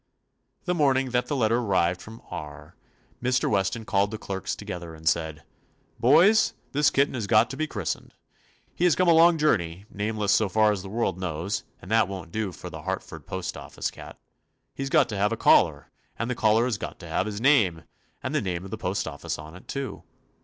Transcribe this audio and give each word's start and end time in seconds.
The 0.65 0.73
morning 0.73 1.11
that 1.11 1.27
the 1.27 1.35
letter 1.35 1.57
ar 1.59 1.63
rived 1.63 2.01
from 2.01 2.23
R, 2.31 2.75
Mr. 3.21 3.47
Weston 3.47 3.85
called 3.85 4.09
the 4.09 4.17
clerks 4.17 4.55
together 4.55 4.95
and 4.95 5.07
said: 5.07 5.43
"Boys, 5.99 6.55
this 6.71 6.89
kitten 6.89 7.13
has 7.13 7.27
got 7.27 7.51
to 7.51 7.55
be 7.55 7.67
christened. 7.67 8.15
He 8.73 8.85
has 8.85 8.95
come 8.95 9.07
a 9.07 9.13
long 9.13 9.37
journey, 9.37 9.85
nameless 9.91 10.31
so 10.31 10.49
far 10.49 10.71
as 10.71 10.81
the 10.81 10.89
world 10.89 11.19
knows, 11.19 11.65
and 11.79 11.91
that 11.91 12.07
won't 12.07 12.31
do 12.31 12.51
for 12.51 12.71
the 12.71 12.81
Hartford 12.81 13.27
postoffice 13.27 13.89
50 13.91 13.95
TOMMY 13.97 14.05
POSTOFFICE 14.07 14.19
cat. 14.19 14.73
He 14.73 14.85
's 14.85 14.89
got 14.89 15.07
to 15.09 15.17
have 15.17 15.31
a 15.31 15.37
collar, 15.37 15.91
and 16.17 16.31
the 16.31 16.33
collar 16.33 16.65
has 16.65 16.79
got 16.79 16.97
to 16.97 17.07
have 17.07 17.27
his 17.27 17.39
name 17.39 17.83
and 18.23 18.33
the 18.33 18.41
name 18.41 18.65
of 18.65 18.71
the 18.71 18.79
post 18.79 19.07
office 19.07 19.37
on 19.37 19.55
it, 19.55 19.67
too. 19.67 20.01